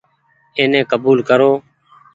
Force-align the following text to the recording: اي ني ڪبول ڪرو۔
اي 0.57 0.63
ني 0.71 0.79
ڪبول 0.91 1.17
ڪرو۔ 1.29 1.51